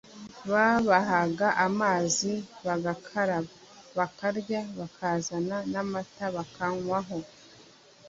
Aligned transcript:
babahaga 0.51 1.47
amazi 1.67 2.31
bagakaraba, 2.65 3.51
bakarya, 3.97 4.61
bakazana 4.79 5.57
n’amata 5.71 6.25
bakanywaho 6.35 7.17